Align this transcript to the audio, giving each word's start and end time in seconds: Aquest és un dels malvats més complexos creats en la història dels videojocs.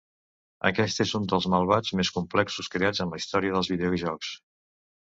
Aquest 0.69 1.01
és 1.05 1.11
un 1.19 1.27
dels 1.33 1.47
malvats 1.55 1.93
més 2.01 2.11
complexos 2.17 2.73
creats 2.77 3.07
en 3.07 3.15
la 3.17 3.25
història 3.25 3.57
dels 3.59 3.73
videojocs. 3.77 4.35